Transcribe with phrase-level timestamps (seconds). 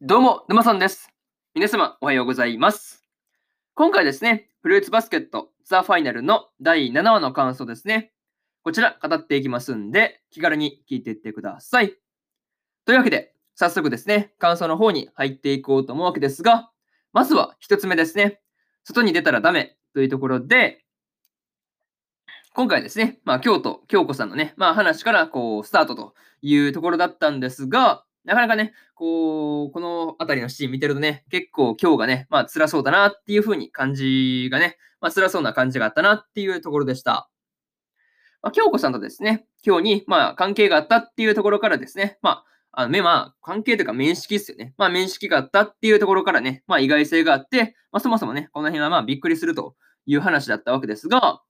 [0.00, 1.10] どうも、沼さんです。
[1.56, 3.02] 皆様、おはようございます。
[3.74, 8.12] 今回ですね、フルーツバスケットザ・ファイナルの第7話の感想ですね。
[8.62, 11.96] こちら、語っていきますんで、気軽に聞いていってください。
[12.84, 16.70] というわけで、早速ですね、感想の方に入っていこうと思うわけですが、
[17.12, 18.40] まずは一つ目ですね、
[18.84, 20.84] 外に出たらダメというところで、
[22.54, 37.30] 今回ですね、まあ、京都、京子さんのね、まあ、話からこうスタートというところだったんですが、なかなかね、こう、このあたりのシーン見てるとね、結構今日がね、まあ辛そうだなっていう風に感じがね、まあ辛そうな感じがあったなっていうところでした。
[38.42, 44.74] まあ、京子さんとですね、今日にまあ関係があったっていうところからですね、まあ、あの、めまあ、関係というか面識ですよね。
[44.76, 49.74] まあ面識があったっていうところからね、まあ意外性があって、まあそもそもね、この辺はまあびっくりすると
[50.06, 51.42] いう話だったわけですが、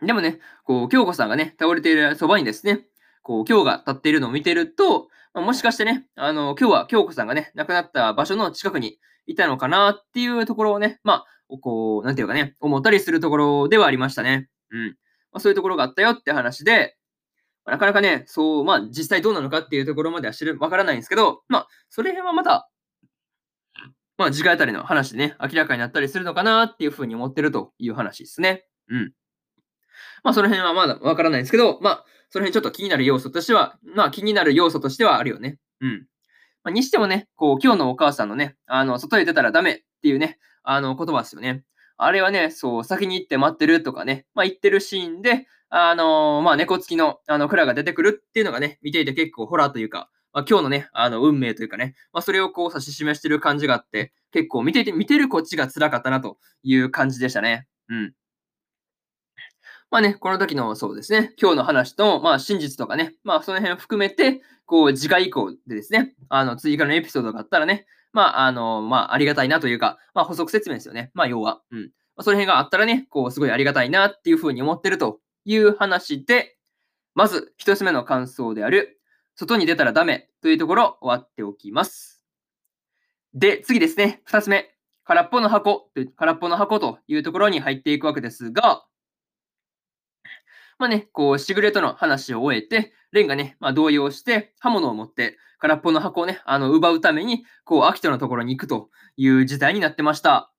[0.00, 2.86] でもね、こう、京子さんがね、倒れているそばにですね、
[3.22, 11.26] こう、今日が立っているのを見てると、まあもしかしてね、あの、今日は京子さんがね、亡くなった場所の近くにいたのかなっていうところをね、まあ、
[11.60, 14.48] こう、なんていうかね、思ったりするところではありましたね。
[14.70, 14.86] うん。
[14.88, 16.96] まあ、そういうところがあったよって話で、
[17.64, 22.68] まなかなかね、そう、まあ、実際どうなのかっていうところまでは知る、わからないんですけど、まあ、それ辺はまた、
[24.18, 28.66] まあ、次回あたりの話でね、明らかになったりするのかなっていうふうに思ってるという話ですね。
[28.88, 29.12] うん。
[30.22, 35.58] まあ、その辺はまだわからないんですけど、まあ、その辺ちょっと気になる要素としては、まあ気になる要素としてはあるよね。
[35.80, 36.06] うん。
[36.64, 41.64] まあ、にしてもね、こう、今日のお母さんのね、あの、外へ出たらダメっていうね、あの、言葉ですよね。
[41.96, 57.66] あれはね、そう、先に行って待ってるとかね、まあ言ってるシーンで、あのまあ猫付きの、あの、クラが出てくるっていうのがね、見ていて結構ホラーというか、まあ、今日のね、あの、運命というかね、まあそれをこう指し示してる感じがあって、結構見ていて、見てるこっちが辛かったなという感じでしたね。
[57.88, 58.14] うん。
[59.92, 71.10] まあね、この時のそうですね、今日の話と、まあ真実とかね、まあその辺を含めて、こう次回以降でですね、あの追加のエピソードがあったらね、まああの、まあありがたいなというか、まあ補足説明ですよね。
[71.12, 71.80] まあ要は、うん。
[71.82, 76.56] まあ、その辺があったらね、こうすごいありがたいなっていうふうに思ってるという話で、
[77.14, 78.98] まず一つ目の感想である、
[79.34, 82.24] 外に出たらダメというところ終わっておきます。
[83.34, 84.74] で、次ですね、二つ目、
[85.04, 88.86] 空っぽの箱という、空っぽの箱というところに入っていくわけですが、
[90.82, 100.52] まあね、こう、しぐれとの話を終えて、レンがね、まあ動揺して、刃物を持って、空っぽの箱をね、あの、奪うために、こう、アキトのところに行くという事態になってました。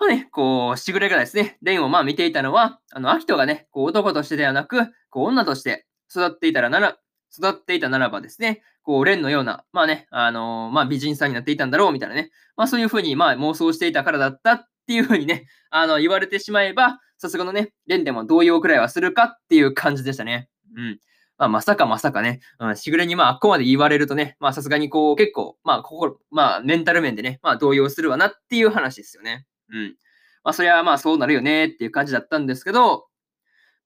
[0.00, 4.80] まあね、こう、しぐれがですね、レンをまあ見ていたのは、あの、アキトがね、こう、男としてではなく、
[5.10, 6.98] こう、女として育っていたらなら、
[7.38, 20.50] 育っていたならばですね、こう、レンのような、まあね、あのーまあ美人さんになっていたんだろう、みたいなね、まあそういうふうに、まあ妄想していたからだったっていうふうにね、あの、言われてしまえば、さすがのね、レンでも同様くらいはするかっていう感じでしたね。
[20.76, 21.00] うん。
[21.38, 29.46] まあ、まさかまさかね、うん、しぐれにまあ、あっこまで言われるとね、まあ、さすがにこう、結構、まあ、心、まあ、メンタル面でね、まあ、動揺するわなっていう話ですよね。
[29.70, 29.96] うん。
[30.44, 33.06] まあ、そりゃまあ、そうなるよねっていう感じだったんですけど、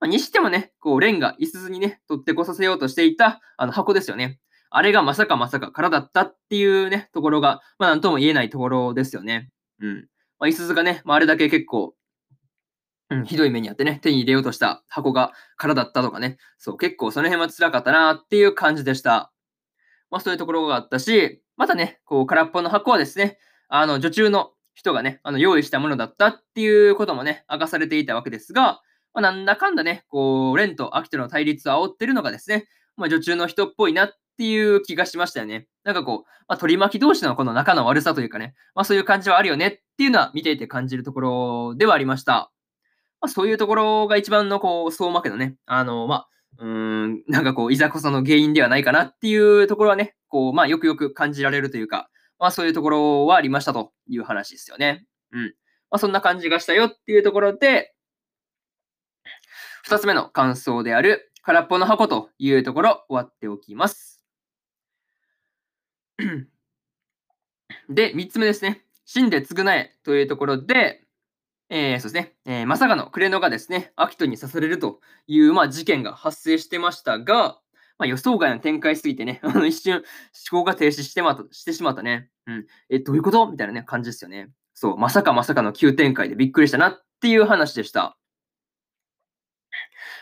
[0.01, 4.41] まあ、にしてもね、こう、レンがいすずにね、取ってこさせようとしていた、あの、箱ですよね。
[4.69, 9.49] あれがまさかまさか空だったっていうね、ところが、まあ、なんとも言えないところですよね。
[9.81, 10.09] うん。
[10.39, 11.95] まあ、いすずがね、まあ、あれだけ結構、
[13.11, 19.33] うん、ひどい目にあってね、手に入れようとした箱が空だったとかね、そう、結構その辺は辛かったなっていう感じでした。
[20.11, 28.81] まあそういうところがあったし、またね、こう空っぽの箱はですね、あの、女中の人がね、あの、用意したものだったっていうこともね、明かされていたわけですが、
[29.15, 32.67] まあ、なんだかんだね、こう、レンとアキトの対立を煽ってるのがですね、
[32.97, 35.67] まあ女中の人っぽいなっていう気がしましたよね。
[35.85, 42.53] なんかこう、まあ、取り巻き同士のこの仲の悪さというかね、まあそういう感じはあるよねっていうのは見ていて感じるところではありました。
[43.21, 55.05] まあ、そういうところが一番のこう相馬家のね、あの、まあ、うん、なんかこう、いざこざの原因ではないかなっていうところはね、こう、まあ、よくよく感じられるというか、まあ、そういうところはありましたという話ですよね。
[55.33, 55.45] うん。
[55.91, 57.95] まあ、そんな感じがしたよっていうところで、
[59.83, 64.25] 二つ目の感想である、空っぽの箱というところ、終わっておきます。
[67.89, 68.85] で、三つ目ですね。
[69.07, 71.08] 死んで償えというところで、
[71.71, 77.61] えー、そうですね、えー、まさかのクレノがですね、アキトに刺されるという、まあ、事件が発生してましたが、
[77.99, 79.97] まあ、予想外の展開すぎてね、 あの一瞬
[80.51, 82.31] 思考が停止してまたしてしまったね。
[82.47, 82.67] うん。
[82.89, 83.47] え、どういうこと？
[83.51, 84.51] みたいなね、感じですよね。
[84.73, 88.17] そう、まさかまさかの急展開でびっくりしたなっていう話でした。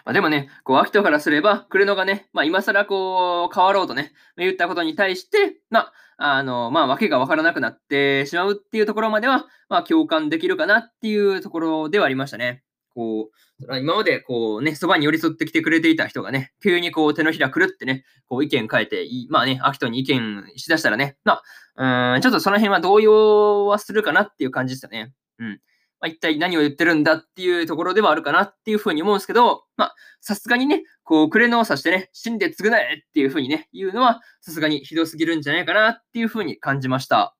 [0.04, 12.62] まあ、でもね、こう、アキトからすれば、クレノがね、まあ、今更こう、変わろうとね、言ったことに対して、まあ、あの、まあ、わけがわからなくなってしまうっていうところまでは、まあ、共感できるかなっていうところではありましたね。
[12.96, 21.42] こう、今までこうね、そばに寄り添ってきてくれていた人がね、急にこう手のひらくるってね、こう意見変えて、まあね、アキトに意見しだしたらね、ま
[21.76, 25.12] あ、うん、ちょっとその辺は動揺はするかなっていう感じですよね。
[25.38, 25.60] うん。
[26.06, 37.34] まあ、一体何を言ってるんだっていうところではあるかなっていうふうに思うんですけど、まあ、さすがにね、こう、クレノを刺してね、死んで償えっていうふうにね、言うのは、さすがにひどすぎるんじゃないかなっていうふうに感じました。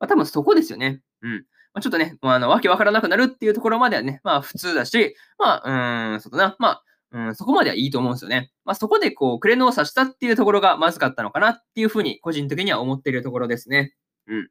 [0.00, 1.00] まあ、多分そこですよね。
[1.22, 1.32] うん。
[1.74, 8.50] まあ、ちょっとね、まあ、あの、わけわからなくなるっていうところまではね、まあ、普通だし、まあ、うん、そうだな、まあ、うん、そこまではいいと思うんですよね。
[8.64, 13.94] まあ、そこでこう、クレノを刺したっていうところがまずかったのかなっていうふうに、個人的には思っているところですね。
[14.26, 14.48] うん。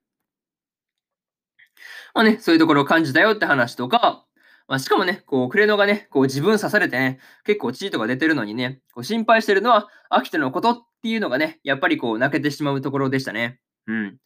[2.13, 4.25] まあね、そういうところを感じたよって話とか、
[4.67, 13.59] まあ、しかもね、こう、クレノがね、こう自分刺されてね、結構チートが出てるのにね、こう心配してるのは、アキトのことっていうのがね、やっぱりこう、泣けてしまうところでしたね。
[13.87, 14.17] うん。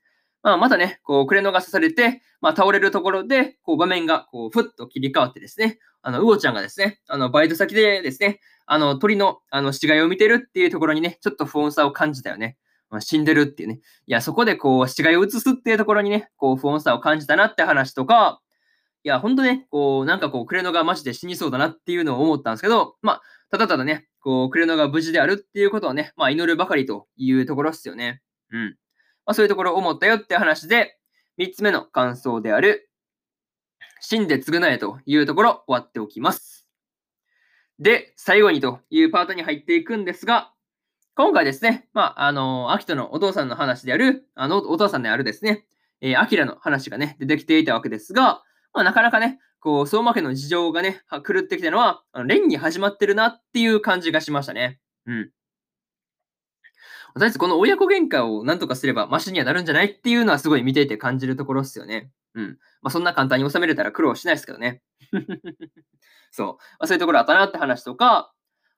[0.43, 12.57] まあ、またね、こう、クレノが刺されて、まあ、倒れるところで、こう、場面が、こう、ふっと切り替わってですね、あの、ウオちゃんがですね、あの、バイト先でですね、あの、鳥の、あの、死骸を見てるっていうところにね、ちょっと不穏さを感じたよね。
[12.89, 13.79] まあ、死んでるっていうね。
[14.07, 18.41] いや、そこでこう、死骸を移すっていうところにね、こう、不穏さを感じたなって話とか、
[19.03, 23.21] いや、ほんとね、こう、なんかこう、クレノがマジで死にそうだなっていうのを思ったんですけど、まあ、
[23.51, 28.21] ただただね、こう、クレノが無事であるっていうことをね、まあ、祈るばかりというところっすよね。
[28.51, 28.69] うん。
[29.25, 30.97] まあ、そういうところを思ったよって話で、
[31.38, 32.89] 3つ目の感想である、
[33.99, 36.67] 死んで償えというところ終わっておきます。
[37.77, 40.54] で、最後にというパートに入っていくんですが、
[41.17, 45.65] 今回ですね、まあ、あの、アキトのお父さんの話である、あの、お父さんであるですね、
[46.01, 54.81] えー、アキラの話がね、出てきていたわけですが、まあ、なかなかね、こう、相馬家の事情がね、狂ってきたのは、あの連に始まってるなっていう感じがしましたね。
[55.06, 55.29] うん。
[57.13, 62.12] とりあえずこの親子喧嘩をなんとかすればマシにはなるんじゃないっていうのはすごい見ていて感じるところっすよね。
[62.33, 62.57] うん。
[62.81, 64.81] まあ、そんな簡単に収めれたら苦労しないですけどね。
[66.31, 66.47] そう。
[66.47, 68.33] まあ、そういうところあったなって話とか、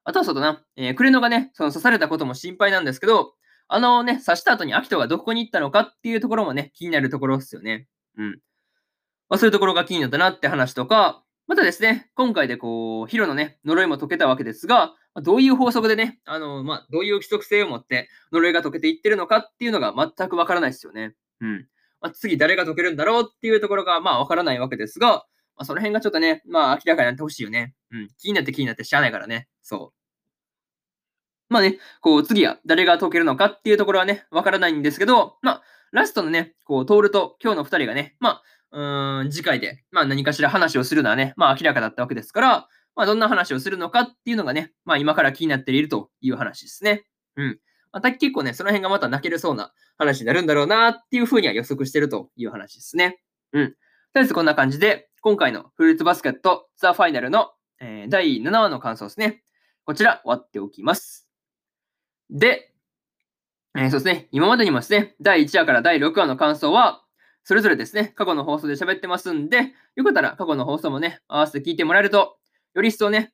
[0.07, 3.33] あとはそうだな、えー、クレノがね、その刺されたことも心配なんですけど、
[3.67, 7.87] あのね、刺した後にアキトがどこに行ったのかっていうところもね、気になるところですよね。
[8.17, 8.39] うん。
[9.27, 21.15] まあ、そういうところが気になったなって話とか、またですね、今回でこう、ヒロのね、呪いも解けたわけですが、どういう法則でね、あの、まあ、どういう規則性を持って呪いが解けていってるのかっていうのが全くわからないですよね。
[21.41, 21.67] うん。
[21.99, 25.25] まあ、次誰が解けるんだろうっていうところが、まあ、わからないわけですが、
[25.57, 27.73] まあ、その辺がちょっとね、まあ、明らかになってほしいよね。
[27.91, 28.07] うん。
[28.17, 29.49] 気になって気になってしゃあないからね。
[29.63, 29.96] そう。
[31.49, 47.05] まあね、こう次は誰が解けるのかっていうところはね、わからないんですけど、まあ、ラストのね、こう、トールと今日の二人がね、まあ、うん、次回で、まあ何かしら話をするのはね、まあ明らかだったわけですから、まあどんな話をするのかっていうのがね、まあ今から気になっているという話ですね。
[47.37, 47.59] うん。
[47.91, 53.19] また結構ね、その辺がまた泣けるそうな話になるんだろうなっていうふうには予測してるという話ですね。
[53.53, 53.69] うん。
[53.69, 53.77] とり
[54.15, 59.43] あえずこんな感じで、今回のフルーツバスケットザ・ファイナルの、えー、第7話の感想ですね。
[59.85, 61.26] こちら終わっておきます。
[62.29, 62.73] で、
[63.75, 67.03] えー、そうですね、今までにもですね、第1話から第6話の感想は、
[67.43, 72.37] それぞれですね、過去の放送で喋ってますんで、よかったら過去の放送もね、合わせて聞いてもらえると、
[72.73, 73.33] より一層ね、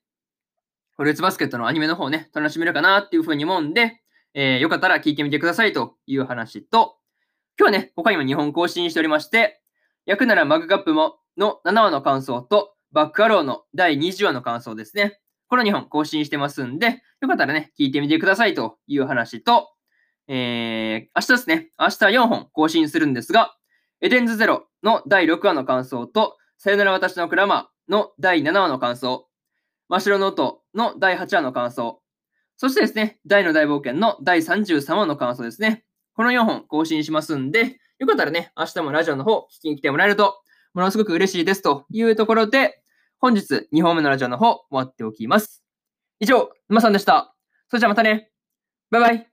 [0.95, 4.01] フルーツバスケットのアニメの方ね、楽しめるかなっていうふうに思うんで、
[4.35, 6.97] えー、よかったら聞いてみてくださいという話と、
[7.59, 9.61] 今日はね、他にも2本更新しておりまして、
[10.05, 15.19] 焼くならマグカップもの7話の感想と、バックアローの第20話の感想ですね。
[15.47, 19.69] この2本更新してますんで、よかったらね、聞いてみてくださいという話と、
[20.27, 23.55] えー、明日ですね、明日4本更新するんですが、
[24.01, 29.29] エデンズゼロの第6話の感想と、さよなら私のクラマーの第7話の感想、
[29.87, 32.01] 真っ白の音の第8話の感想、
[32.57, 35.85] そしてですね、大の大冒険の第33話の感想ですね。
[36.17, 40.41] この4本更新しますんで、よかったらね、明日もラジオの方聞きに来てもらえると、
[40.73, 42.83] ものすごく嬉しいですというところで、
[43.17, 45.62] 本日2本目のラジオの方終わっておきます。
[46.23, 47.35] 以上、沼さんでした。
[47.67, 48.31] それじゃあまたね。
[48.89, 49.32] バイバイ。